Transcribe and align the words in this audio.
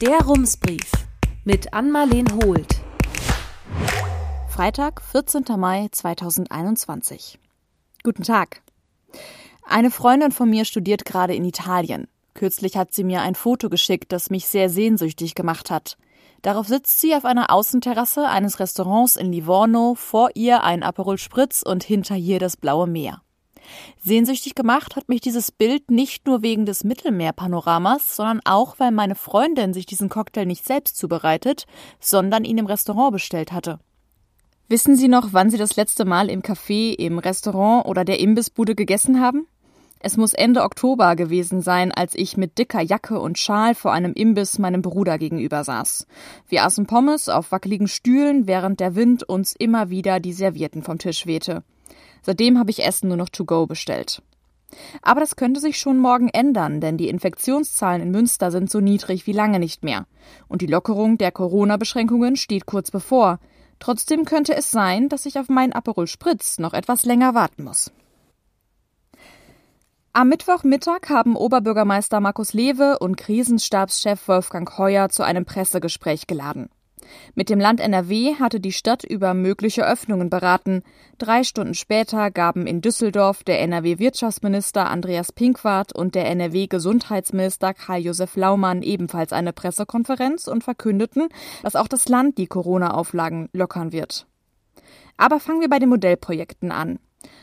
Der 0.00 0.20
Rumsbrief 0.20 0.92
mit 1.42 1.74
Ann-Marleen 1.74 2.28
Holt. 2.32 2.82
Freitag, 4.48 5.02
14. 5.02 5.42
Mai 5.56 5.88
2021. 5.90 7.40
Guten 8.04 8.22
Tag. 8.22 8.62
Eine 9.66 9.90
Freundin 9.90 10.30
von 10.30 10.48
mir 10.48 10.64
studiert 10.66 11.04
gerade 11.04 11.34
in 11.34 11.44
Italien. 11.44 12.06
Kürzlich 12.34 12.76
hat 12.76 12.94
sie 12.94 13.02
mir 13.02 13.22
ein 13.22 13.34
Foto 13.34 13.68
geschickt, 13.68 14.12
das 14.12 14.30
mich 14.30 14.46
sehr 14.46 14.70
sehnsüchtig 14.70 15.34
gemacht 15.34 15.68
hat. 15.68 15.98
Darauf 16.42 16.68
sitzt 16.68 17.00
sie 17.00 17.16
auf 17.16 17.24
einer 17.24 17.52
Außenterrasse 17.52 18.28
eines 18.28 18.60
Restaurants 18.60 19.16
in 19.16 19.32
Livorno, 19.32 19.96
vor 19.96 20.30
ihr 20.34 20.62
ein 20.62 20.84
Aperol 20.84 21.18
Spritz 21.18 21.62
und 21.62 21.82
hinter 21.82 22.14
ihr 22.14 22.38
das 22.38 22.56
blaue 22.56 22.86
Meer. 22.86 23.20
Sehnsüchtig 24.02 24.54
gemacht 24.54 24.96
hat 24.96 25.08
mich 25.08 25.20
dieses 25.20 25.50
Bild 25.52 25.90
nicht 25.90 26.26
nur 26.26 26.42
wegen 26.42 26.66
des 26.66 26.84
Mittelmeerpanoramas, 26.84 28.16
sondern 28.16 28.40
auch, 28.44 28.78
weil 28.78 28.90
meine 28.90 29.14
Freundin 29.14 29.74
sich 29.74 29.86
diesen 29.86 30.08
Cocktail 30.08 30.46
nicht 30.46 30.64
selbst 30.64 30.96
zubereitet, 30.96 31.66
sondern 32.00 32.44
ihn 32.44 32.58
im 32.58 32.66
Restaurant 32.66 33.12
bestellt 33.12 33.52
hatte. 33.52 33.78
Wissen 34.68 34.96
Sie 34.96 35.08
noch, 35.08 35.28
wann 35.32 35.48
Sie 35.50 35.56
das 35.56 35.76
letzte 35.76 36.04
Mal 36.04 36.28
im 36.28 36.42
Café, 36.42 36.94
im 36.94 37.18
Restaurant 37.18 37.86
oder 37.86 38.04
der 38.04 38.20
Imbissbude 38.20 38.74
gegessen 38.74 39.20
haben? 39.20 39.46
Es 40.00 40.16
muss 40.16 40.32
Ende 40.32 40.62
Oktober 40.62 41.16
gewesen 41.16 41.60
sein, 41.60 41.90
als 41.90 42.14
ich 42.14 42.36
mit 42.36 42.58
dicker 42.58 42.80
Jacke 42.80 43.18
und 43.18 43.38
Schal 43.38 43.74
vor 43.74 43.92
einem 43.92 44.12
Imbiss 44.12 44.58
meinem 44.58 44.80
Bruder 44.82 45.18
gegenüber 45.18 45.64
saß. 45.64 46.06
Wir 46.48 46.64
aßen 46.64 46.86
Pommes 46.86 47.28
auf 47.28 47.50
wackeligen 47.50 47.88
Stühlen, 47.88 48.46
während 48.46 48.78
der 48.78 48.94
Wind 48.94 49.24
uns 49.24 49.54
immer 49.58 49.90
wieder 49.90 50.20
die 50.20 50.32
Servietten 50.32 50.82
vom 50.82 50.98
Tisch 50.98 51.26
wehte. 51.26 51.64
Seitdem 52.28 52.58
habe 52.58 52.70
ich 52.70 52.84
Essen 52.84 53.08
nur 53.08 53.16
noch 53.16 53.30
to 53.30 53.46
go 53.46 53.66
bestellt. 53.66 54.20
Aber 55.00 55.20
das 55.20 55.36
könnte 55.36 55.60
sich 55.60 55.78
schon 55.78 55.96
morgen 55.96 56.28
ändern, 56.28 56.78
denn 56.78 56.98
die 56.98 57.08
Infektionszahlen 57.08 58.02
in 58.02 58.10
Münster 58.10 58.50
sind 58.50 58.70
so 58.70 58.80
niedrig 58.80 59.26
wie 59.26 59.32
lange 59.32 59.58
nicht 59.58 59.82
mehr. 59.82 60.06
Und 60.46 60.60
die 60.60 60.66
Lockerung 60.66 61.16
der 61.16 61.32
Corona-Beschränkungen 61.32 62.36
steht 62.36 62.66
kurz 62.66 62.90
bevor. 62.90 63.38
Trotzdem 63.78 64.26
könnte 64.26 64.54
es 64.54 64.70
sein, 64.70 65.08
dass 65.08 65.24
ich 65.24 65.38
auf 65.38 65.48
meinen 65.48 65.72
Aperol 65.72 66.06
Spritz 66.06 66.58
noch 66.58 66.74
etwas 66.74 67.06
länger 67.06 67.34
warten 67.34 67.64
muss. 67.64 67.92
Am 70.12 70.28
Mittwochmittag 70.28 71.08
haben 71.08 71.34
Oberbürgermeister 71.34 72.20
Markus 72.20 72.52
Lewe 72.52 72.98
und 72.98 73.16
Krisenstabschef 73.16 74.28
Wolfgang 74.28 74.76
Heuer 74.76 75.08
zu 75.08 75.22
einem 75.22 75.46
Pressegespräch 75.46 76.26
geladen. 76.26 76.68
Mit 77.34 77.50
dem 77.50 77.60
Land 77.60 77.80
NRW 77.80 78.34
hatte 78.36 78.60
die 78.60 78.72
Stadt 78.72 79.04
über 79.04 79.34
mögliche 79.34 79.86
Öffnungen 79.86 80.30
beraten. 80.30 80.82
Drei 81.18 81.44
Stunden 81.44 81.74
später 81.74 82.30
gaben 82.30 82.66
in 82.66 82.80
Düsseldorf 82.80 83.44
der 83.44 83.60
NRW-Wirtschaftsminister 83.60 84.88
Andreas 84.88 85.32
Pinkwart 85.32 85.92
und 85.92 86.14
der 86.14 86.26
NRW-Gesundheitsminister 86.26 87.74
Karl-Josef 87.74 88.36
Laumann 88.36 88.82
ebenfalls 88.82 89.32
eine 89.32 89.52
Pressekonferenz 89.52 90.48
und 90.48 90.64
verkündeten, 90.64 91.28
dass 91.62 91.76
auch 91.76 91.88
das 91.88 92.08
Land 92.08 92.38
die 92.38 92.46
Corona-Auflagen 92.46 93.48
lockern 93.52 93.92
wird. 93.92 94.26
Aber 95.16 95.40
fangen 95.40 95.60
wir 95.60 95.68
bei 95.68 95.78
den 95.78 95.88
Modellprojekten 95.88 96.70
an. 96.70 96.98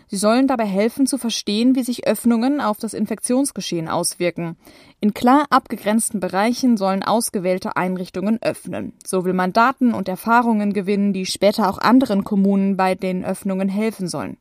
Sie 0.08 0.18
sollen 0.18 0.48
dabei 0.48 0.66
helfen 0.66 1.08
zu 1.08 1.18
verstehen, 1.18 1.76
wie 1.76 1.84
sich 1.84 2.08
Öffnungen 2.08 2.62
auf 2.62 2.78
das 2.78 2.94
Infektionsgeschehen 2.94 3.88
auswirken. 3.88 4.56
In 5.00 5.14
klar 5.14 5.46
abgegrenzten 5.50 6.20
Bereichen 6.20 6.78
sollen 6.78 7.04
ausgewählte 7.04 7.76
Einrichtungen 7.76 8.40
öffnen. 8.42 8.94
So 9.06 9.26
will 9.26 9.34
man 9.34 9.52
Daten 9.52 9.94
und 9.94 10.08
Erfahrungen 10.08 10.74
gewinnen, 10.74 11.12
die 11.12 11.26
später 11.26 11.70
auch 11.70 11.80
anderen 11.80 12.24
Kommunen 12.24 12.78
bei 12.78 12.96
den 12.96 13.26
Öffnungen 13.26 13.68
helfen 13.68 14.08
sollen. 14.08 14.38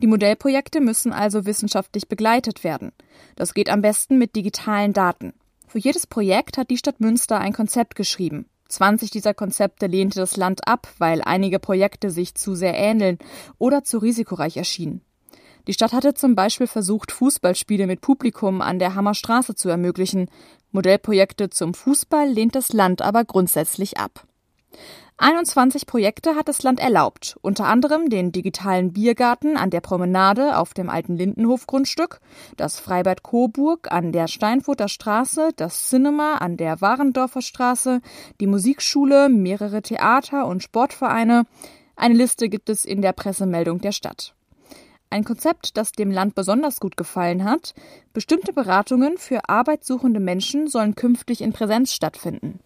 Die 0.00 0.08
Modellprojekte 0.08 0.80
müssen 0.80 1.12
also 1.12 1.46
wissenschaftlich 1.46 2.08
begleitet 2.08 2.64
werden. 2.64 2.92
Das 3.36 3.54
geht 3.54 3.70
am 3.70 3.80
besten 3.80 4.18
mit 4.18 4.34
digitalen 4.34 4.92
Daten. 4.92 5.34
Für 5.68 5.78
jedes 5.78 6.06
Projekt 6.06 6.58
hat 6.58 6.70
die 6.70 6.76
Stadt 6.76 7.00
Münster 7.00 7.38
ein 7.38 7.52
Konzept 7.52 7.94
geschrieben. 7.94 8.46
20 8.72 9.10
dieser 9.10 9.34
Konzepte 9.34 9.86
lehnte 9.86 10.18
das 10.18 10.36
Land 10.36 10.66
ab, 10.66 10.88
weil 10.98 11.22
einige 11.22 11.58
Projekte 11.58 12.10
sich 12.10 12.34
zu 12.34 12.54
sehr 12.54 12.74
ähneln 12.74 13.18
oder 13.58 13.84
zu 13.84 13.98
risikoreich 13.98 14.56
erschienen. 14.56 15.02
Die 15.66 15.72
Stadt 15.72 15.92
hatte 15.92 16.14
zum 16.14 16.34
Beispiel 16.34 16.66
versucht, 16.66 17.12
Fußballspiele 17.12 17.86
mit 17.86 18.00
Publikum 18.00 18.60
an 18.60 18.78
der 18.78 18.94
Hammerstraße 18.94 19.54
zu 19.54 19.68
ermöglichen. 19.68 20.28
Modellprojekte 20.72 21.50
zum 21.50 21.74
Fußball 21.74 22.28
lehnt 22.28 22.56
das 22.56 22.72
Land 22.72 23.02
aber 23.02 23.24
grundsätzlich 23.24 23.98
ab. 23.98 24.26
21 25.18 25.86
Projekte 25.86 26.34
hat 26.34 26.48
das 26.48 26.62
Land 26.62 26.80
erlaubt, 26.80 27.36
unter 27.42 27.66
anderem 27.66 28.08
den 28.08 28.32
digitalen 28.32 28.92
Biergarten 28.92 29.56
an 29.56 29.70
der 29.70 29.80
Promenade 29.80 30.56
auf 30.56 30.74
dem 30.74 30.88
alten 30.88 31.16
Lindenhof-Grundstück, 31.16 32.20
das 32.56 32.80
Freibad 32.80 33.22
Coburg 33.22 33.92
an 33.92 34.10
der 34.10 34.26
Steinfurter 34.26 34.88
Straße, 34.88 35.50
das 35.54 35.88
Cinema 35.88 36.36
an 36.36 36.56
der 36.56 36.80
Warendorfer 36.80 37.42
Straße, 37.42 38.00
die 38.40 38.46
Musikschule, 38.46 39.28
mehrere 39.28 39.82
Theater 39.82 40.46
und 40.46 40.62
Sportvereine. 40.62 41.44
Eine 41.94 42.14
Liste 42.14 42.48
gibt 42.48 42.68
es 42.68 42.84
in 42.84 43.02
der 43.02 43.12
Pressemeldung 43.12 43.80
der 43.80 43.92
Stadt. 43.92 44.34
Ein 45.10 45.24
Konzept, 45.24 45.76
das 45.76 45.92
dem 45.92 46.10
Land 46.10 46.34
besonders 46.34 46.80
gut 46.80 46.96
gefallen 46.96 47.44
hat. 47.44 47.74
Bestimmte 48.14 48.54
Beratungen 48.54 49.18
für 49.18 49.46
arbeitssuchende 49.46 50.20
Menschen 50.20 50.68
sollen 50.68 50.96
künftig 50.96 51.42
in 51.42 51.52
Präsenz 51.52 51.92
stattfinden. 51.92 52.60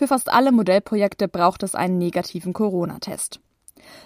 Für 0.00 0.08
fast 0.08 0.32
alle 0.32 0.50
Modellprojekte 0.50 1.28
braucht 1.28 1.62
es 1.62 1.74
einen 1.74 1.98
negativen 1.98 2.54
Corona-Test. 2.54 3.38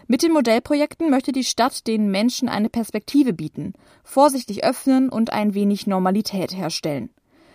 Mit 0.08 0.24
den 0.24 0.32
Modellprojekten 0.32 1.08
möchte 1.08 1.30
die 1.30 1.44
Stadt 1.44 1.86
den 1.86 2.10
Menschen 2.10 2.48
eine 2.48 2.68
Perspektive 2.68 3.32
bieten, 3.32 3.74
vorsichtig 4.02 4.64
öffnen 4.64 5.08
und 5.08 5.32
ein 5.32 5.54
wenig 5.54 5.86
Normalität 5.86 6.52
herstellen. 6.52 7.10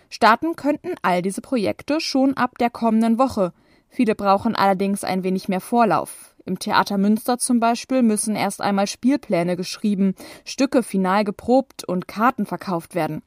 Starten 0.09 0.55
könnten 0.55 0.95
all 1.01 1.21
diese 1.21 1.41
Projekte 1.41 1.99
schon 1.99 2.35
ab 2.35 2.57
der 2.59 2.69
kommenden 2.69 3.19
Woche. 3.19 3.51
Viele 3.89 4.15
brauchen 4.15 4.55
allerdings 4.55 5.03
ein 5.03 5.23
wenig 5.25 5.49
mehr 5.49 5.59
Vorlauf. 5.59 6.33
Im 6.45 6.59
Theater 6.59 6.97
Münster 6.97 7.39
zum 7.39 7.59
Beispiel 7.59 8.03
müssen 8.03 8.37
erst 8.37 8.61
einmal 8.61 8.87
Spielpläne 8.87 9.57
geschrieben, 9.57 10.15
Stücke 10.45 10.81
final 10.81 11.25
geprobt 11.25 11.83
und 11.83 12.07
Karten 12.07 12.45
verkauft 12.45 12.95
werden. 12.95 13.21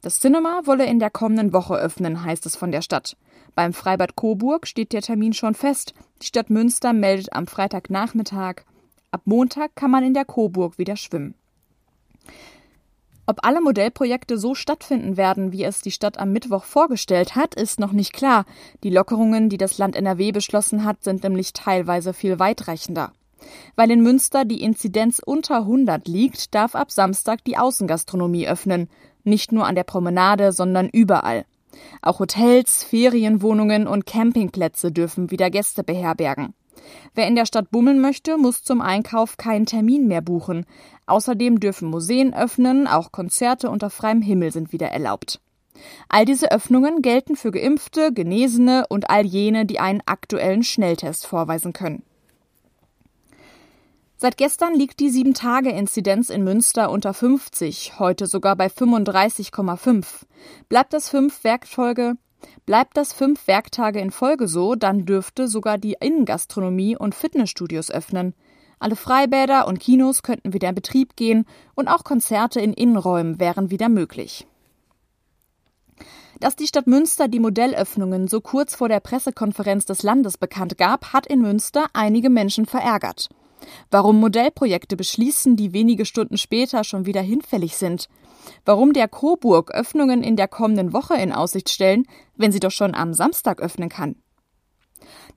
Das 0.00 0.18
Cinema 0.18 0.62
wolle 0.64 0.86
in 0.86 0.98
der 0.98 1.10
kommenden 1.10 1.52
Woche 1.52 1.74
öffnen, 1.74 2.24
heißt 2.24 2.46
es 2.46 2.56
von 2.56 2.72
der 2.72 2.80
Stadt. 2.80 3.18
Beim 3.54 3.72
Freibad 3.72 4.16
Coburg 4.16 4.66
steht 4.66 4.92
der 4.92 5.02
Termin 5.02 5.32
schon 5.32 5.54
fest. 5.54 5.94
Die 6.22 6.26
Stadt 6.26 6.50
Münster 6.50 6.92
meldet 6.92 7.32
am 7.32 7.46
Freitagnachmittag. 7.46 8.62
Ab 9.10 9.22
Montag 9.24 9.74
kann 9.74 9.90
man 9.90 10.04
in 10.04 10.14
der 10.14 10.24
Coburg 10.24 10.78
wieder 10.78 10.96
schwimmen. 10.96 11.34
Ob 13.26 13.46
alle 13.46 13.60
Modellprojekte 13.60 14.38
so 14.38 14.56
stattfinden 14.56 15.16
werden, 15.16 15.52
wie 15.52 15.62
es 15.62 15.82
die 15.82 15.92
Stadt 15.92 16.18
am 16.18 16.32
Mittwoch 16.32 16.64
vorgestellt 16.64 17.36
hat, 17.36 17.54
ist 17.54 17.78
noch 17.78 17.92
nicht 17.92 18.12
klar. 18.12 18.44
Die 18.82 18.90
Lockerungen, 18.90 19.48
die 19.48 19.56
das 19.56 19.78
Land 19.78 19.94
NRW 19.94 20.32
beschlossen 20.32 20.84
hat, 20.84 21.04
sind 21.04 21.22
nämlich 21.22 21.52
teilweise 21.52 22.12
viel 22.12 22.40
weitreichender. 22.40 23.12
Weil 23.76 23.90
in 23.90 24.02
Münster 24.02 24.44
die 24.44 24.62
Inzidenz 24.62 25.20
unter 25.24 25.58
100 25.58 26.08
liegt, 26.08 26.54
darf 26.54 26.74
ab 26.74 26.90
Samstag 26.90 27.44
die 27.44 27.56
Außengastronomie 27.56 28.48
öffnen. 28.48 28.88
Nicht 29.22 29.52
nur 29.52 29.66
an 29.66 29.76
der 29.76 29.84
Promenade, 29.84 30.50
sondern 30.52 30.88
überall. 30.88 31.44
Auch 32.02 32.18
Hotels, 32.20 32.82
Ferienwohnungen 32.84 33.86
und 33.86 34.06
Campingplätze 34.06 34.92
dürfen 34.92 35.30
wieder 35.30 35.50
Gäste 35.50 35.84
beherbergen. 35.84 36.54
Wer 37.14 37.26
in 37.26 37.36
der 37.36 37.46
Stadt 37.46 37.70
bummeln 37.70 38.00
möchte, 38.00 38.38
muss 38.38 38.62
zum 38.62 38.80
Einkauf 38.80 39.36
keinen 39.36 39.66
Termin 39.66 40.08
mehr 40.08 40.22
buchen. 40.22 40.66
Außerdem 41.06 41.60
dürfen 41.60 41.88
Museen 41.88 42.34
öffnen, 42.34 42.86
auch 42.86 43.12
Konzerte 43.12 43.70
unter 43.70 43.90
freiem 43.90 44.22
Himmel 44.22 44.52
sind 44.52 44.72
wieder 44.72 44.88
erlaubt. 44.88 45.40
All 46.08 46.24
diese 46.24 46.50
Öffnungen 46.50 47.02
gelten 47.02 47.36
für 47.36 47.50
Geimpfte, 47.50 48.12
Genesene 48.12 48.84
und 48.88 49.10
all 49.10 49.24
jene, 49.24 49.66
die 49.66 49.80
einen 49.80 50.02
aktuellen 50.06 50.62
Schnelltest 50.62 51.26
vorweisen 51.26 51.72
können. 51.72 52.02
Seit 54.22 54.36
gestern 54.36 54.74
liegt 54.74 55.00
die 55.00 55.08
7-Tage-Inzidenz 55.08 56.28
in 56.28 56.44
Münster 56.44 56.90
unter 56.90 57.14
50, 57.14 57.98
heute 57.98 58.26
sogar 58.26 58.54
bei 58.54 58.66
35,5. 58.66 60.04
Bleibt 60.68 60.92
das 60.92 61.08
fünf 61.08 61.42
Werkfolge 61.42 62.18
Bleibt 62.66 62.98
das 62.98 63.14
fünf 63.14 63.46
Werktage 63.46 63.98
in 63.98 64.10
Folge 64.10 64.46
so, 64.46 64.74
dann 64.74 65.06
dürfte 65.06 65.48
sogar 65.48 65.78
die 65.78 65.96
Innengastronomie 65.98 66.98
und 66.98 67.14
Fitnessstudios 67.14 67.90
öffnen. 67.90 68.34
Alle 68.78 68.94
Freibäder 68.94 69.66
und 69.66 69.80
Kinos 69.80 70.22
könnten 70.22 70.52
wieder 70.52 70.68
in 70.68 70.74
Betrieb 70.74 71.16
gehen 71.16 71.46
und 71.74 71.88
auch 71.88 72.04
Konzerte 72.04 72.60
in 72.60 72.74
Innenräumen 72.74 73.40
wären 73.40 73.70
wieder 73.70 73.88
möglich. 73.88 74.46
Dass 76.40 76.56
die 76.56 76.66
Stadt 76.66 76.86
Münster 76.86 77.26
die 77.26 77.40
Modellöffnungen 77.40 78.28
so 78.28 78.42
kurz 78.42 78.74
vor 78.74 78.90
der 78.90 79.00
Pressekonferenz 79.00 79.86
des 79.86 80.02
Landes 80.02 80.36
bekannt 80.36 80.76
gab, 80.76 81.14
hat 81.14 81.26
in 81.26 81.40
Münster 81.40 81.86
einige 81.94 82.28
Menschen 82.28 82.66
verärgert. 82.66 83.30
Warum 83.90 84.20
Modellprojekte 84.20 84.96
beschließen, 84.96 85.56
die 85.56 85.72
wenige 85.72 86.04
Stunden 86.04 86.38
später 86.38 86.84
schon 86.84 87.06
wieder 87.06 87.22
hinfällig 87.22 87.76
sind. 87.76 88.08
Warum 88.64 88.92
der 88.92 89.08
Coburg 89.08 89.70
Öffnungen 89.72 90.22
in 90.22 90.36
der 90.36 90.48
kommenden 90.48 90.92
Woche 90.92 91.14
in 91.14 91.32
Aussicht 91.32 91.68
stellen, 91.68 92.04
wenn 92.36 92.52
sie 92.52 92.60
doch 92.60 92.70
schon 92.70 92.94
am 92.94 93.12
Samstag 93.14 93.60
öffnen 93.60 93.88
kann. 93.88 94.16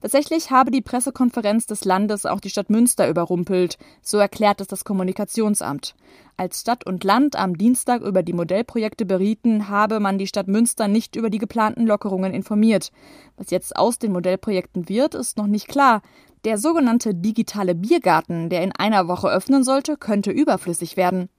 Tatsächlich 0.01 0.51
habe 0.51 0.71
die 0.71 0.81
Pressekonferenz 0.81 1.65
des 1.65 1.85
Landes 1.85 2.25
auch 2.25 2.41
die 2.41 2.49
Stadt 2.49 2.69
Münster 2.69 3.07
überrumpelt, 3.07 3.77
so 4.01 4.17
erklärt 4.17 4.59
es 4.59 4.67
das 4.67 4.83
Kommunikationsamt. 4.83 5.95
Als 6.35 6.59
Stadt 6.59 6.85
und 6.85 7.05
Land 7.05 7.37
am 7.37 7.57
Dienstag 7.57 8.01
über 8.01 8.23
die 8.23 8.33
Modellprojekte 8.33 9.05
berieten, 9.05 9.69
habe 9.69 10.01
man 10.01 10.17
die 10.17 10.27
Stadt 10.27 10.47
Münster 10.47 10.89
nicht 10.89 11.15
über 11.15 11.29
die 11.29 11.37
geplanten 11.37 11.87
Lockerungen 11.87 12.33
informiert. 12.33 12.91
Was 13.37 13.51
jetzt 13.51 13.77
aus 13.77 13.97
den 13.97 14.11
Modellprojekten 14.11 14.89
wird, 14.89 15.15
ist 15.15 15.37
noch 15.37 15.47
nicht 15.47 15.69
klar. 15.69 16.01
Der 16.44 16.57
sogenannte 16.57 17.16
digitale 17.16 17.74
Biergarten, 17.74 18.50
der 18.50 18.63
in 18.63 18.74
einer 18.74 19.07
Woche 19.07 19.30
öffnen 19.30 19.63
sollte, 19.63 19.95
könnte 19.95 20.31
überflüssig 20.31 20.98
werden. 20.98 21.30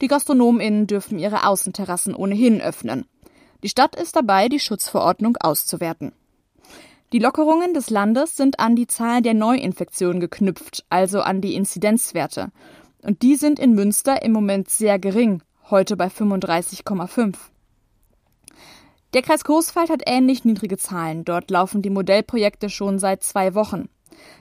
Die 0.00 0.06
GastronomInnen 0.06 0.86
dürfen 0.86 1.18
ihre 1.18 1.46
Außenterrassen 1.46 2.14
ohnehin 2.14 2.62
öffnen. 2.62 3.04
Die 3.62 3.68
Stadt 3.68 3.94
ist 3.94 4.16
dabei, 4.16 4.48
die 4.48 4.60
Schutzverordnung 4.60 5.36
auszuwerten. 5.36 6.12
Die 7.12 7.18
Lockerungen 7.18 7.74
des 7.74 7.90
Landes 7.90 8.36
sind 8.36 8.58
an 8.58 8.74
die 8.74 8.86
Zahl 8.86 9.20
der 9.20 9.34
Neuinfektionen 9.34 10.18
geknüpft, 10.18 10.84
also 10.88 11.20
an 11.20 11.42
die 11.42 11.54
Inzidenzwerte. 11.54 12.50
Und 13.02 13.20
die 13.20 13.36
sind 13.36 13.58
in 13.58 13.74
Münster 13.74 14.22
im 14.22 14.32
Moment 14.32 14.70
sehr 14.70 14.98
gering, 14.98 15.42
heute 15.70 15.96
bei 15.96 16.06
35,5. 16.06 17.34
Der 19.12 19.22
Kreis 19.22 19.44
Coesfeld 19.44 19.90
hat 19.90 20.02
ähnlich 20.06 20.44
niedrige 20.44 20.78
Zahlen. 20.78 21.24
Dort 21.24 21.50
laufen 21.50 21.82
die 21.82 21.90
Modellprojekte 21.90 22.70
schon 22.70 22.98
seit 22.98 23.22
zwei 23.22 23.54
Wochen. 23.54 23.88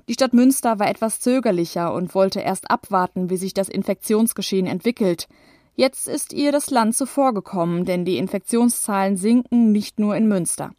Die 0.07 0.13
Stadt 0.13 0.33
Münster 0.33 0.79
war 0.79 0.89
etwas 0.89 1.19
zögerlicher 1.19 1.93
und 1.93 2.13
wollte 2.15 2.39
erst 2.39 2.69
abwarten, 2.69 3.29
wie 3.29 3.37
sich 3.37 3.53
das 3.53 3.69
Infektionsgeschehen 3.69 4.67
entwickelt. 4.67 5.27
Jetzt 5.75 6.07
ist 6.07 6.33
ihr 6.33 6.51
das 6.51 6.69
Land 6.69 6.95
zuvorgekommen, 6.95 7.85
denn 7.85 8.05
die 8.05 8.17
Infektionszahlen 8.17 9.17
sinken 9.17 9.71
nicht 9.71 9.99
nur 9.99 10.15
in 10.15 10.27
Münster. 10.27 10.71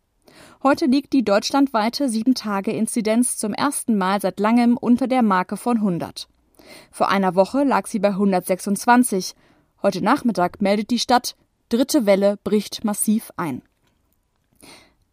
Heute 0.63 0.87
liegt 0.87 1.13
die 1.13 1.25
deutschlandweite 1.25 2.07
7-Tage-Inzidenz 2.07 3.37
zum 3.37 3.55
ersten 3.55 3.97
Mal 3.99 4.21
seit 4.21 4.41
langem 4.41 4.77
unter 4.77 5.07
der 5.07 5.23
Marke 5.23 5.57
von 5.57 5.79
100. 5.79 6.29
Vor 6.91 7.09
einer 7.09 7.35
Woche 7.35 7.65
lag 7.65 7.87
sie 7.87 7.99
bei 7.99 8.09
126. 8.09 9.35
Heute 9.83 10.03
Nachmittag 10.03 10.63
meldet 10.63 10.91
die 10.91 10.99
Stadt, 10.99 11.37
dritte 11.69 12.07
Welle 12.07 12.39
bricht 12.43 12.85
massiv 12.85 13.31
ein. 13.37 13.63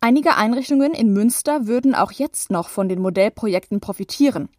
Einige 0.04 0.36
Einrichtungen 0.36 0.96
in 0.96 1.14
Münster 1.14 1.68
würden 1.68 1.94
auch 1.94 2.12
jetzt 2.12 2.50
noch 2.50 2.70
von 2.70 2.90
den 2.90 3.00
Modellprojekten 3.04 3.80
profitieren. 3.80 4.50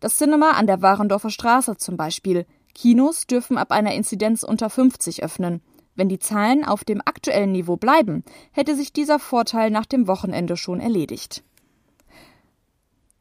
Das 0.00 0.18
Cinema 0.18 0.50
an 0.50 0.66
der 0.66 0.82
Warendorfer 0.82 1.30
Straße 1.30 1.78
zum 1.78 1.96
Beispiel. 1.96 2.44
Kinos 2.74 3.26
dürfen 3.26 3.56
ab 3.56 3.72
einer 3.72 3.94
Inzidenz 3.94 4.42
unter 4.42 4.68
50 4.68 5.24
öffnen. 5.24 5.62
Wenn 5.94 6.10
die 6.10 6.18
Zahlen 6.18 6.66
auf 6.66 6.84
dem 6.84 7.00
aktuellen 7.02 7.52
Niveau 7.52 7.78
bleiben, 7.78 8.22
hätte 8.50 8.76
sich 8.76 8.92
dieser 8.92 9.18
Vorteil 9.18 9.70
nach 9.70 9.86
dem 9.86 10.06
Wochenende 10.08 10.58
schon 10.58 10.78
erledigt. 10.78 11.42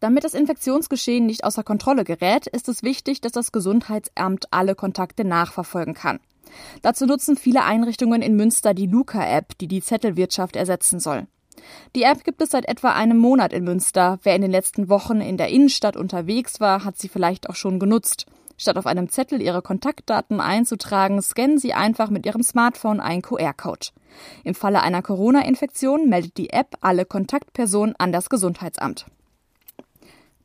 Damit 0.01 0.25
das 0.25 0.33
Infektionsgeschehen 0.33 1.25
nicht 1.25 1.45
außer 1.45 1.63
Kontrolle 1.63 2.03
gerät, 2.03 2.47
ist 2.47 2.67
es 2.67 2.83
wichtig, 2.83 3.21
dass 3.21 3.31
das 3.31 3.53
Gesundheitsamt 3.53 4.47
alle 4.51 4.75
Kontakte 4.75 5.24
nachverfolgen 5.24 5.94
kann. 5.94 6.19
Dazu 6.81 7.06
nutzen 7.06 7.38
viele 7.38 7.63
Einrichtungen 7.63 8.21
in 8.21 8.35
Münster 8.35 8.74
die 8.74 8.88
Luca-App, 8.88 9.57
die 9.59 9.69
die 9.69 9.81
Zettelwirtschaft 9.81 10.57
ersetzen 10.57 11.00
soll. 11.00 11.27
Die 11.95 12.03
App 12.03 12.24
gibt 12.24 12.42
es 12.42 12.50
seit 12.50 12.68
etwa 12.68 12.92
einem 12.94 13.18
Monat 13.18 13.53
in 13.53 13.63
Münster. 13.63 14.19
Wer 14.24 14.36
in 14.36 14.42
den 14.42 14.51
letzten 14.51 14.89
Wochen 14.89 15.21
in 15.21 15.38
der 15.38 15.50
Innenstadt 15.50 15.98
unterwegs 15.98 16.59
war, 16.59 16.83
hat 16.86 16.98
sie 16.98 17.09
vielleicht 17.09 17.50
auch 17.50 17.56
schon 17.56 17.80
genutzt. 17.80 18.25
Statt 18.57 18.77
auf 18.77 18.86
einem 18.86 19.09
Zettel 19.09 19.42
Ihre 19.42 19.62
Kontaktdaten 19.62 20.39
einzutragen, 20.39 21.21
scannen 21.21 21.57
Sie 21.57 21.74
einfach 21.74 22.09
mit 22.09 22.25
Ihrem 22.25 22.44
Smartphone 22.44 23.00
einen 23.00 23.24
QR-Code. 23.24 23.88
Im 24.44 24.53
Falle 24.53 24.81
einer 24.81 25.01
Corona-Infektion 25.01 26.07
meldet 26.09 26.38
die 26.38 26.51
App 26.51 26.75
alle 26.81 27.06
Kontaktpersonen 27.06 27.95
an 27.98 28.12
das 28.12 28.30
Gesundheitsamt. 28.30 29.06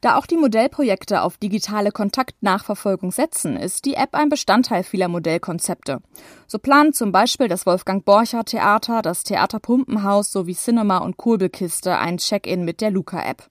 Da 0.01 0.17
auch 0.17 0.27
die 0.27 0.37
Modellprojekte 0.37 1.23
auf 1.23 1.39
digitale 1.39 1.91
Kontaktnachverfolgung 1.91 3.11
setzen, 3.13 3.57
ist 3.57 3.85
die 3.85 3.95
App 3.95 4.15
ein 4.15 4.29
Bestandteil 4.29 4.83
vieler 4.83 5.09
Modellkonzepte. 5.09 6.01
So 6.47 6.59
planen 6.59 6.93
zum 6.93 7.13
Beispiel 7.13 7.49
das 7.49 7.67
Wolfgang 7.67 8.05
Borcher 8.05 8.45
Theater, 8.45 9.03
das 9.03 9.25
Theater 9.25 9.59
Pumpenhaus 9.59 10.31
sowie 10.31 10.55
Cinema 10.55 10.99
und 10.99 11.17
Kurbelkiste 11.17 11.99
ein 11.99 12.19
Check-in 12.19 12.65
mit 12.65 12.81
der 12.81 12.91
Luca-App. 12.91 13.49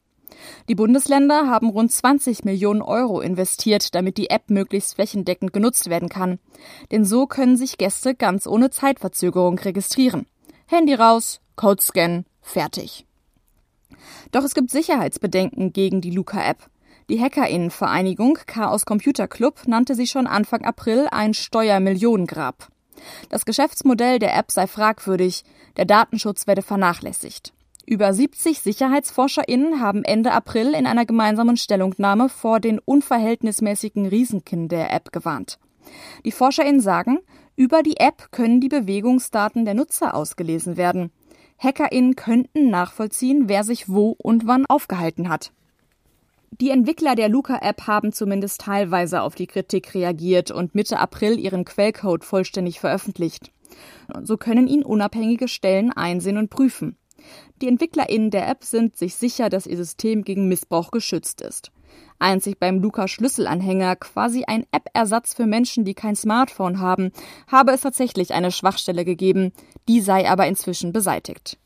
Die 0.69 0.75
Bundesländer 0.75 1.47
haben 1.49 1.69
rund 1.69 1.91
20 1.91 2.43
Millionen 2.43 2.81
Euro 2.81 3.21
investiert, 3.21 3.95
damit 3.95 4.17
die 4.17 4.29
App 4.29 4.49
möglichst 4.49 4.95
flächendeckend 4.95 5.53
genutzt 5.53 5.89
werden 5.89 6.09
kann. 6.09 6.39
Denn 6.91 7.05
so 7.05 7.25
können 7.25 7.57
sich 7.57 7.77
Gäste 7.77 8.15
ganz 8.15 8.45
ohne 8.45 8.69
Zeitverzögerung 8.69 9.57
registrieren. 9.59 10.27
Handy 10.67 10.93
raus, 10.93 11.41
Code 11.55 11.81
scannen, 11.81 12.25
fertig. 12.41 13.05
Doch 14.31 14.43
es 14.43 14.53
gibt 14.53 14.71
Sicherheitsbedenken 14.71 15.73
gegen 15.73 16.01
die 16.01 16.11
Luca-App. 16.11 16.69
Die 17.09 17.21
Hackerinnenvereinigung 17.21 18.39
Chaos 18.47 18.85
Computer 18.85 19.27
Club 19.27 19.67
nannte 19.67 19.95
sie 19.95 20.07
schon 20.07 20.27
Anfang 20.27 20.65
April 20.65 21.07
ein 21.11 21.33
Steuermillionengrab. 21.33 22.69
Das 23.29 23.45
Geschäftsmodell 23.45 24.19
der 24.19 24.35
App 24.35 24.51
sei 24.51 24.67
fragwürdig, 24.67 25.43
der 25.77 25.85
Datenschutz 25.85 26.47
werde 26.47 26.61
vernachlässigt. 26.61 27.53
Über 27.85 28.11
70 28.11 28.61
SicherheitsforscherInnen 28.61 29.79
haben 29.79 30.03
Ende 30.03 30.31
April 30.31 30.73
in 30.73 30.87
einer 30.87 31.05
gemeinsamen 31.05 31.55
Stellungnahme 31.55 32.29
vor 32.29 32.59
den 32.59 32.79
unverhältnismäßigen 32.79 34.07
Risiken 34.07 34.69
der 34.69 34.91
App 34.91 35.11
gewarnt. 35.11 35.59
Die 36.25 36.31
ForscherInnen 36.31 36.81
sagen, 36.81 37.19
über 37.55 37.83
die 37.83 37.97
App 37.97 38.31
können 38.31 38.59
die 38.59 38.69
Bewegungsdaten 38.69 39.65
der 39.65 39.75
Nutzer 39.75 40.15
ausgelesen 40.15 40.77
werden. 40.77 41.11
HackerInnen 41.57 42.15
könnten 42.15 42.69
nachvollziehen, 42.69 43.47
wer 43.47 43.63
sich 43.63 43.89
wo 43.89 44.15
und 44.17 44.47
wann 44.47 44.65
aufgehalten 44.65 45.29
hat. 45.29 45.51
Die 46.61 46.69
Entwickler 46.69 47.15
der 47.15 47.27
Luca-App 47.27 47.85
haben 47.87 48.13
zumindest 48.13 48.61
teilweise 48.61 49.21
auf 49.21 49.35
die 49.35 49.47
Kritik 49.47 49.93
reagiert 49.93 50.51
und 50.51 50.73
Mitte 50.73 50.99
April 50.99 51.37
ihren 51.37 51.65
Quellcode 51.65 52.23
vollständig 52.23 52.79
veröffentlicht. 52.79 53.51
So 54.21 54.37
können 54.37 54.67
ihn 54.67 54.83
unabhängige 54.83 55.47
Stellen 55.47 55.91
einsehen 55.91 56.37
und 56.37 56.49
prüfen. 56.49 56.97
Die 57.61 57.67
EntwicklerInnen 57.67 58.31
der 58.31 58.47
App 58.47 58.63
sind 58.63 58.95
sich 58.97 59.15
sicher, 59.15 59.49
dass 59.49 59.67
ihr 59.67 59.77
System 59.77 60.23
gegen 60.23 60.47
Missbrauch 60.47 60.91
geschützt 60.91 61.41
ist. 61.41 61.71
Einzig 62.19 62.59
beim 62.59 62.79
Luca-Schlüsselanhänger, 62.79 63.97
quasi 63.97 64.45
ein 64.45 64.65
App-Ersatz 64.71 65.33
für 65.33 65.45
Menschen, 65.45 65.83
die 65.83 65.93
kein 65.93 66.15
Smartphone 66.15 66.79
haben, 66.79 67.11
habe 67.47 67.71
es 67.71 67.81
tatsächlich 67.81 68.33
eine 68.33 68.51
Schwachstelle 68.51 69.05
gegeben, 69.05 69.51
die 69.87 70.01
sei 70.01 70.29
aber 70.29 70.47
inzwischen 70.47 70.93
beseitigt. 70.93 71.57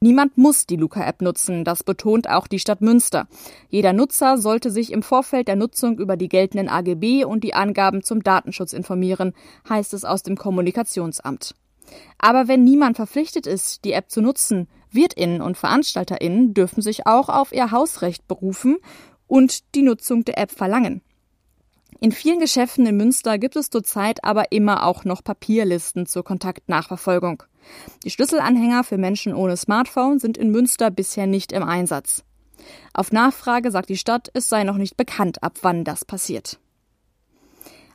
Niemand 0.00 0.36
muss 0.36 0.66
die 0.66 0.74
Luca-App 0.74 1.22
nutzen, 1.22 1.64
das 1.64 1.84
betont 1.84 2.28
auch 2.28 2.48
die 2.48 2.58
Stadt 2.58 2.80
Münster. 2.80 3.28
Jeder 3.68 3.92
Nutzer 3.92 4.36
sollte 4.36 4.72
sich 4.72 4.90
im 4.90 5.04
Vorfeld 5.04 5.46
der 5.46 5.54
Nutzung 5.54 5.98
über 6.00 6.16
die 6.16 6.28
geltenden 6.28 6.68
AGB 6.68 7.24
und 7.24 7.44
die 7.44 7.54
Angaben 7.54 8.02
zum 8.02 8.24
Datenschutz 8.24 8.72
informieren, 8.72 9.32
heißt 9.68 9.94
es 9.94 10.04
aus 10.04 10.24
dem 10.24 10.36
Kommunikationsamt. 10.36 11.54
Aber 12.18 12.48
wenn 12.48 12.64
niemand 12.64 12.96
verpflichtet 12.96 13.46
ist, 13.46 13.84
die 13.84 13.92
App 13.92 14.10
zu 14.10 14.20
nutzen, 14.22 14.68
Wirtinnen 14.90 15.40
und 15.40 15.56
Veranstalterinnen 15.56 16.52
dürfen 16.52 16.82
sich 16.82 17.06
auch 17.06 17.28
auf 17.28 17.52
ihr 17.52 17.70
Hausrecht 17.70 18.26
berufen 18.28 18.78
und 19.32 19.74
die 19.74 19.80
Nutzung 19.80 20.26
der 20.26 20.36
App 20.36 20.50
verlangen. 20.50 21.00
In 22.00 22.12
vielen 22.12 22.38
Geschäften 22.38 22.84
in 22.84 22.98
Münster 22.98 23.38
gibt 23.38 23.56
es 23.56 23.70
zurzeit 23.70 24.22
aber 24.24 24.52
immer 24.52 24.84
auch 24.84 25.06
noch 25.06 25.24
Papierlisten 25.24 26.04
zur 26.04 26.22
Kontaktnachverfolgung. 26.22 27.42
Die 28.04 28.10
Schlüsselanhänger 28.10 28.84
für 28.84 28.98
Menschen 28.98 29.32
ohne 29.32 29.56
Smartphone 29.56 30.18
sind 30.18 30.36
in 30.36 30.50
Münster 30.50 30.90
bisher 30.90 31.26
nicht 31.26 31.52
im 31.52 31.62
Einsatz. 31.62 32.24
Auf 32.92 33.10
Nachfrage 33.10 33.70
sagt 33.70 33.88
die 33.88 33.96
Stadt, 33.96 34.30
es 34.34 34.50
sei 34.50 34.64
noch 34.64 34.76
nicht 34.76 34.98
bekannt, 34.98 35.42
ab 35.42 35.54
wann 35.62 35.84
das 35.84 36.04
passiert. 36.04 36.58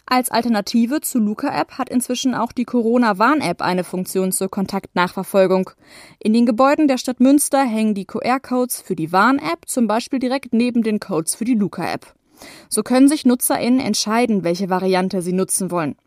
Als 0.09 0.31
Alternative 0.31 1.01
zu 1.01 1.19
Luca-App 1.19 1.77
hat 1.77 1.89
inzwischen 1.89 2.33
auch 2.33 2.53
die 2.53 2.63
Corona-Warn-App 2.63 3.61
eine 3.61 3.83
Funktion 3.83 4.31
zur 4.31 4.49
Kontaktnachverfolgung. 4.49 5.71
In 6.17 6.31
den 6.31 6.45
Gebäuden 6.45 6.87
der 6.87 6.97
Stadt 6.97 7.19
Münster 7.19 7.65
hängen 7.65 7.93
die 7.93 8.05
QR-Codes 8.05 8.79
für 8.79 8.95
die 8.95 9.11
Warn-App 9.11 9.67
zum 9.67 9.85
Beispiel 9.87 10.19
direkt 10.19 10.53
neben 10.53 10.81
den 10.81 11.01
Codes 11.01 11.35
für 11.35 11.43
die 11.43 11.55
Luca-App. 11.55 12.13
So 12.69 12.83
können 12.83 13.09
sich 13.09 13.25
NutzerInnen 13.25 13.81
entscheiden, 13.81 14.45
welche 14.45 14.69
Variante 14.69 15.21
sie 15.21 15.33
nutzen 15.33 15.71
wollen. 15.71 15.97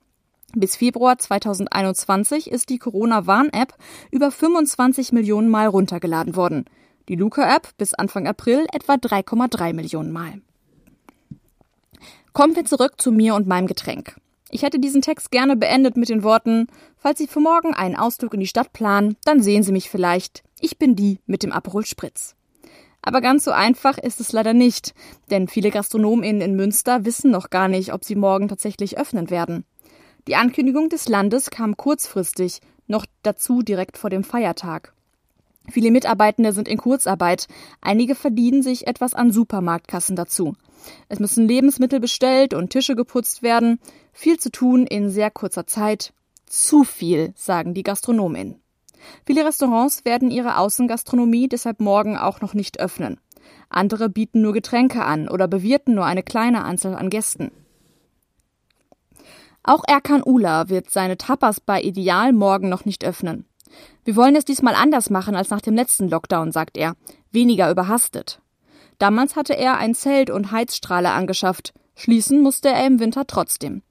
Bis 0.55 0.77
Februar 0.77 1.19
2021 1.19 2.51
ist 2.51 2.71
die 2.71 2.79
Corona-Warn-App 2.79 3.75
über 4.11 4.31
25 4.31 5.13
Millionen 5.13 5.51
Mal 5.51 5.67
runtergeladen 5.67 6.37
worden. 6.37 6.65
Die 7.11 7.17
Luca-App 7.17 7.77
bis 7.77 7.93
Anfang 7.93 8.27
April 8.27 8.65
etwa 8.73 8.95
3,3 8.95 9.75
Millionen 9.75 10.11
Mal. 10.11 10.41
Kommen 12.33 12.55
wir 12.55 12.65
zurück 12.65 13.01
zu 13.01 13.11
mir 13.11 13.35
und 13.35 13.47
meinem 13.47 13.67
Getränk. 13.67 14.17
Ich 14.51 14.63
hätte 14.63 14.79
diesen 14.79 15.03
Text 15.03 15.31
gerne 15.31 15.57
beendet 15.57 15.97
mit 15.97 16.09
den 16.09 16.23
Worten, 16.23 16.67
falls 16.97 17.19
Sie 17.19 17.27
für 17.27 17.41
morgen 17.41 17.75
einen 17.75 17.97
Ausflug 17.97 18.35
in 18.35 18.41
die 18.41 18.47
Stadt 18.47 18.73
planen, 18.73 19.17
dann 19.25 19.43
sehen 19.43 19.63
Sie 19.63 19.73
mich 19.73 19.91
vielleicht. 19.91 20.43
Ich 20.61 20.79
bin 20.79 20.97
die 20.97 21.21
mit 21.27 21.43
dem 21.43 21.53
Aperol 21.53 21.87
Spritz. 21.87 22.35
Aber 23.03 23.21
ganz 23.21 23.45
so 23.45 23.51
einfach 23.51 23.97
ist 23.99 24.21
es 24.21 24.33
leider 24.33 24.53
nicht, 24.53 24.95
denn 25.31 25.49
viele 25.49 25.71
GastronomInnen 25.71 26.43
in 26.43 26.57
Münster 26.57 27.05
wissen 27.05 27.31
noch 27.31 27.51
gar 27.51 27.69
nicht, 27.69 27.93
ob 27.93 28.05
sie 28.05 28.15
morgen 28.15 28.49
tatsächlich 28.49 28.99
öffnen 28.99 29.31
werden. 29.31 29.65
Die 30.29 30.37
Ankündigung 30.37 30.89
des 30.89 31.09
Landes 31.09 31.51
kam 31.51 31.77
kurzfristig, 31.77 32.61
noch 32.87 33.07
dazu 33.23 33.63
direkt 33.63 33.97
vor 33.97 34.11
dem 34.11 34.23
Feiertag. 34.23 34.93
Viele 35.69 35.91
Mitarbeitende 35.91 36.53
sind 36.53 36.69
in 36.69 36.79
Kurzarbeit. 36.79 37.47
Einige 37.81 38.15
verdienen 38.15 38.63
sich 38.63 38.87
etwas 38.87 39.15
an 39.15 39.31
Supermarktkassen 39.31 40.17
dazu. 40.17 40.55
Es 41.09 41.21
müssen 41.21 41.47
Lebensmittel 41.47 42.01
bestellt 42.01 42.55
und 42.55 42.71
Tische 42.71 42.97
geputzt 42.97 43.43
werden. 43.43 43.79
Viel 44.13 44.39
zu 44.39 44.51
tun 44.51 44.87
in 44.87 45.11
sehr 45.11 45.31
kurzer 45.31 45.67
Zeit. 45.67 46.13
Zu 46.47 46.85
viel, 46.85 47.33
sagen 47.37 47.75
die 47.75 47.83
Gastronomen. 47.83 48.61
Viele 49.25 49.45
Restaurants 49.45 50.05
werden 50.05 50.31
ihre 50.31 50.57
Außengastronomie 50.59 51.49
deshalb 51.49 51.81
morgen 51.81 52.17
auch 52.17 52.41
noch 52.41 52.55
nicht 52.55 52.81
öffnen. 52.81 53.21
Andere 53.69 54.09
bieten 54.09 54.43
nur 54.43 54.53
Getränke 54.53 55.05
an 55.05 55.29
oder 55.29 55.49
bewirten 55.49 55.95
nur 55.95 56.05
eine 56.05 56.23
kleine 56.23 56.65
Anzahl 56.65 56.95
an 56.95 57.11
Gästen. 57.11 57.51
Auch 59.63 59.85
Erkan 59.87 60.23
Ula 60.25 60.69
wird 60.69 60.91
seine 60.91 61.17
Tapas 61.17 61.61
bei 61.61 61.81
Ideal 61.81 62.33
morgen 62.33 62.69
noch 62.69 62.85
nicht 62.85 63.05
öffnen. 63.05 63.47
Wir 64.05 64.17
wollen 64.17 64.37
es 64.37 64.45
diesmal 64.45 64.75
anders 64.75 65.11
machen 65.11 65.35
als 65.35 65.51
nach 65.51 65.61
dem 65.61 65.75
letzten 65.75 66.09
Lockdown, 66.09 66.53
sagt 66.53 66.77
er. 66.77 66.95
Weniger 67.31 67.71
überhastet. 67.71 68.41
Damals 68.99 69.37
hatte 69.37 69.57
er 69.57 69.79
ein 69.79 69.95
Zelt 69.95 70.31
und 70.31 70.53
Heizstrahler 70.53 71.13
angeschafft. 71.15 71.73
Schließen 71.95 72.41
musste 72.41 72.69
er 72.69 72.87
im 72.87 73.01
Winter 73.01 73.27
trotzdem. 73.27 73.83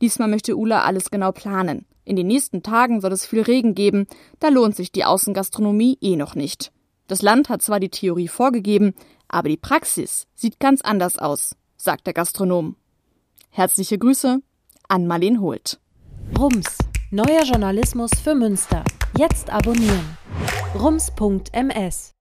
Diesmal 0.00 0.28
möchte 0.28 0.56
Ula 0.56 0.82
alles 0.82 1.10
genau 1.10 1.32
planen. 1.32 1.86
In 2.04 2.16
den 2.16 2.26
nächsten 2.26 2.62
Tagen 2.62 3.00
soll 3.00 3.12
es 3.12 3.26
viel 3.26 3.42
Regen 3.42 3.74
geben, 3.74 4.06
da 4.40 4.48
lohnt 4.48 4.74
sich 4.74 4.92
die 4.92 5.04
Außengastronomie 5.04 5.98
eh 6.00 6.16
noch 6.16 6.34
nicht. 6.34 6.72
Das 7.06 7.22
Land 7.22 7.48
hat 7.48 7.62
zwar 7.62 7.80
die 7.80 7.90
Theorie 7.90 8.28
vorgegeben, 8.28 8.94
aber 9.28 9.48
die 9.48 9.56
Praxis 9.56 10.26
sieht 10.34 10.58
ganz 10.58 10.80
anders 10.80 11.18
aus, 11.18 11.54
sagt 11.76 12.06
der 12.06 12.14
Gastronom. 12.14 12.76
Herzliche 13.50 13.98
Grüße 13.98 14.40
an 14.88 15.06
Marleen 15.06 15.40
Holt. 15.40 15.80
Rums, 16.38 16.78
neuer 17.10 17.44
Journalismus 17.44 18.10
für 18.22 18.34
Münster. 18.34 18.84
Jetzt 19.16 19.50
abonnieren. 19.50 20.16
rums.ms 20.74 22.17